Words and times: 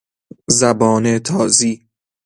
زبان 0.59 1.19
تازی 1.19 1.87